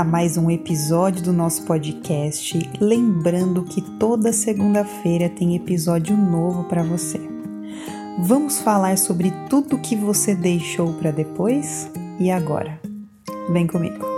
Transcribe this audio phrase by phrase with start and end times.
[0.00, 2.58] a mais um episódio do nosso podcast.
[2.80, 7.20] Lembrando que toda segunda-feira tem episódio novo para você.
[8.18, 12.80] Vamos falar sobre tudo que você deixou para depois e agora.
[13.50, 14.09] Vem comigo.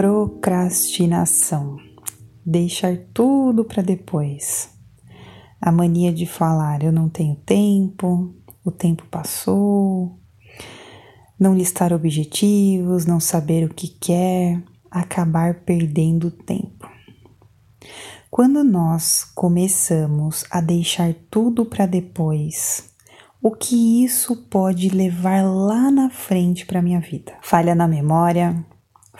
[0.00, 1.76] Procrastinação.
[2.46, 4.70] Deixar tudo para depois.
[5.60, 8.32] A mania de falar eu não tenho tempo,
[8.64, 10.16] o tempo passou,
[11.36, 16.88] não listar objetivos, não saber o que quer, acabar perdendo tempo.
[18.30, 22.88] Quando nós começamos a deixar tudo para depois,
[23.42, 27.36] o que isso pode levar lá na frente para minha vida?
[27.42, 28.64] Falha na memória,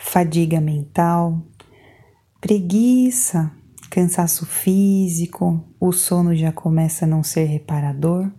[0.00, 1.42] fadiga mental,
[2.40, 3.50] preguiça,
[3.90, 8.30] cansaço físico, o sono já começa a não ser reparador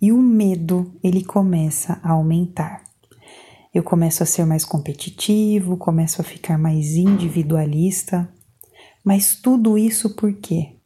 [0.00, 2.84] e o medo ele começa a aumentar.
[3.74, 8.28] Eu começo a ser mais competitivo, começo a ficar mais individualista,
[9.02, 10.76] mas tudo isso por quê?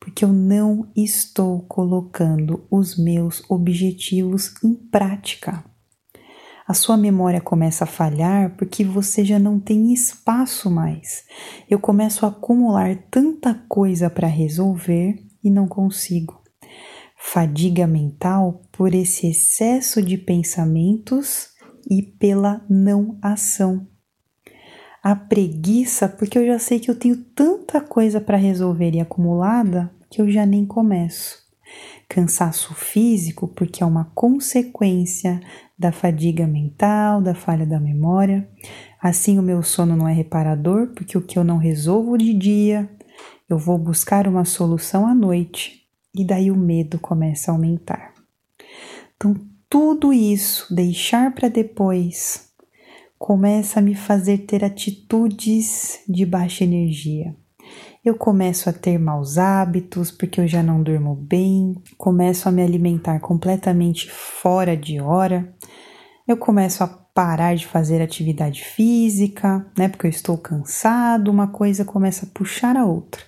[0.00, 5.64] Porque eu não estou colocando os meus objetivos em prática
[6.66, 11.24] a sua memória começa a falhar porque você já não tem espaço mais.
[11.68, 16.40] Eu começo a acumular tanta coisa para resolver e não consigo.
[17.18, 21.48] Fadiga mental por esse excesso de pensamentos
[21.90, 23.86] e pela não ação.
[25.02, 29.92] A preguiça porque eu já sei que eu tenho tanta coisa para resolver e acumulada
[30.08, 31.41] que eu já nem começo
[32.08, 35.40] cansaço físico, porque é uma consequência
[35.78, 38.48] da fadiga mental, da falha da memória.
[39.00, 42.88] Assim, o meu sono não é reparador, porque o que eu não resolvo de dia,
[43.48, 48.12] eu vou buscar uma solução à noite, e daí o medo começa a aumentar.
[49.16, 49.34] Então,
[49.68, 52.50] tudo isso, deixar para depois,
[53.18, 57.34] começa a me fazer ter atitudes de baixa energia
[58.04, 62.62] eu começo a ter maus hábitos porque eu já não durmo bem, começo a me
[62.62, 65.54] alimentar completamente fora de hora,
[66.26, 69.88] eu começo a parar de fazer atividade física, né?
[69.88, 73.22] Porque eu estou cansado, uma coisa começa a puxar a outra.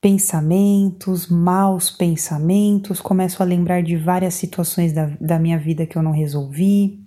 [0.00, 6.02] Pensamentos, maus pensamentos, começo a lembrar de várias situações da, da minha vida que eu
[6.02, 7.00] não resolvi,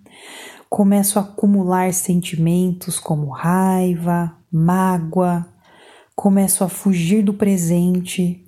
[0.69, 5.47] começo a acumular sentimentos como raiva, mágoa,
[6.19, 8.44] começo a fugir do presente.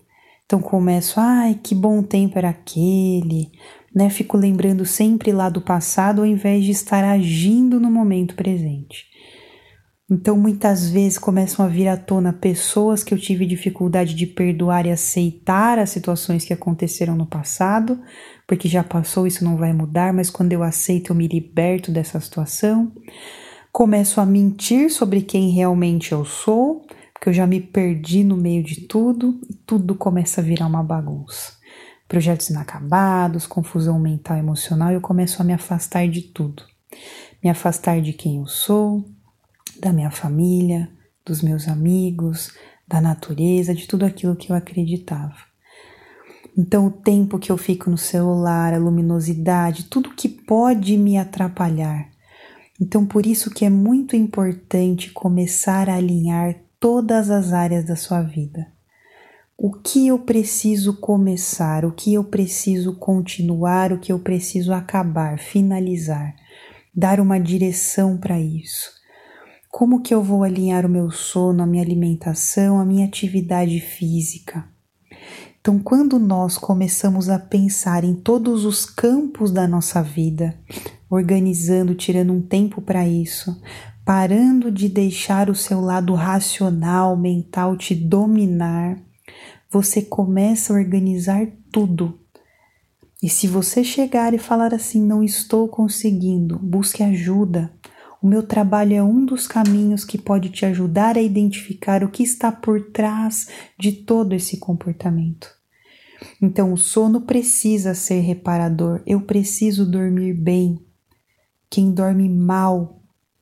[0.46, 3.50] Então começo, ai, que bom tempo era aquele,
[3.96, 4.10] né?
[4.10, 9.06] Fico lembrando sempre lá do passado ao invés de estar agindo no momento presente.
[10.10, 14.86] Então muitas vezes começam a vir à tona pessoas que eu tive dificuldade de perdoar
[14.86, 18.02] e aceitar as situações que aconteceram no passado,
[18.46, 22.20] porque já passou, isso não vai mudar, mas quando eu aceito, eu me liberto dessa
[22.20, 22.92] situação.
[23.72, 26.86] Começo a mentir sobre quem realmente eu sou
[27.22, 30.82] porque eu já me perdi no meio de tudo e tudo começa a virar uma
[30.82, 31.54] bagunça.
[32.08, 36.64] Projetos inacabados, confusão mental e emocional, eu começo a me afastar de tudo.
[37.44, 39.06] Me afastar de quem eu sou,
[39.80, 40.90] da minha família,
[41.24, 42.56] dos meus amigos,
[42.88, 45.38] da natureza, de tudo aquilo que eu acreditava.
[46.58, 52.10] Então, o tempo que eu fico no celular, a luminosidade, tudo que pode me atrapalhar.
[52.82, 58.24] Então, por isso que é muito importante começar a alinhar todas as áreas da sua
[58.24, 58.66] vida.
[59.56, 65.38] O que eu preciso começar, o que eu preciso continuar, o que eu preciso acabar,
[65.38, 66.36] finalizar,
[66.92, 68.90] dar uma direção para isso.
[69.70, 74.68] Como que eu vou alinhar o meu sono, a minha alimentação, a minha atividade física?
[75.60, 80.58] Então, quando nós começamos a pensar em todos os campos da nossa vida,
[81.08, 83.62] organizando, tirando um tempo para isso,
[84.06, 89.00] parando de deixar o seu lado racional, mental te dominar,
[89.70, 92.20] você começa a organizar tudo.
[93.22, 97.72] E se você chegar e falar assim, não estou conseguindo, busque ajuda.
[98.22, 102.24] O meu trabalho é um dos caminhos que pode te ajudar a identificar o que
[102.24, 103.48] está por trás
[103.80, 105.50] de todo esse comportamento.
[106.42, 110.80] Então, o sono precisa ser reparador, eu preciso dormir bem.
[111.70, 113.01] Quem dorme mal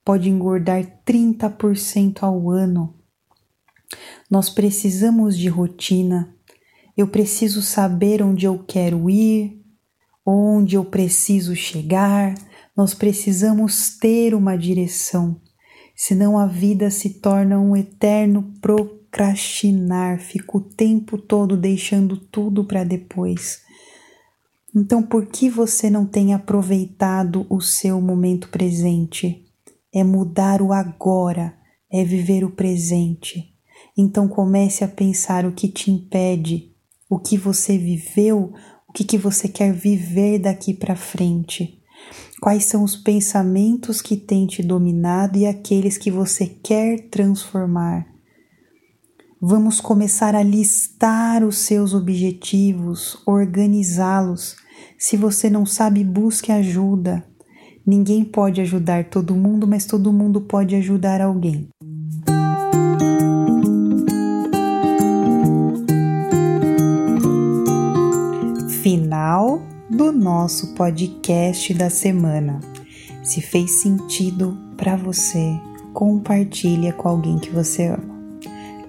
[0.09, 2.95] pode engordar 30% ao ano.
[4.27, 6.35] Nós precisamos de rotina.
[6.97, 9.61] Eu preciso saber onde eu quero ir,
[10.25, 12.33] onde eu preciso chegar.
[12.75, 15.39] Nós precisamos ter uma direção.
[15.95, 22.83] senão a vida se torna um eterno procrastinar, fica o tempo todo deixando tudo para
[22.83, 23.61] depois.
[24.75, 29.45] Então, por que você não tem aproveitado o seu momento presente?
[29.93, 31.57] É mudar o agora,
[31.91, 33.53] é viver o presente.
[33.97, 36.73] Então, comece a pensar o que te impede,
[37.09, 38.53] o que você viveu,
[38.87, 41.79] o que, que você quer viver daqui para frente.
[42.41, 48.07] Quais são os pensamentos que têm te dominado e aqueles que você quer transformar?
[49.41, 54.55] Vamos começar a listar os seus objetivos, organizá-los.
[54.97, 57.25] Se você não sabe, busque ajuda.
[57.85, 61.67] Ninguém pode ajudar todo mundo, mas todo mundo pode ajudar alguém.
[68.81, 72.59] Final do nosso podcast da semana.
[73.23, 75.59] Se fez sentido para você,
[75.93, 78.19] compartilha com alguém que você ama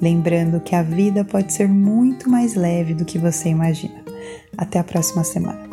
[0.01, 4.03] lembrando que a vida pode ser muito mais leve do que você imagina.
[4.57, 5.69] Até a próxima semana.